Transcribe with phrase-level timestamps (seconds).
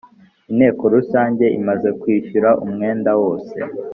[0.51, 3.57] Inteko rusange imaze kwishyura umwenda wose